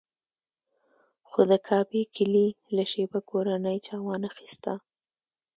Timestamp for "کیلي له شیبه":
2.15-3.19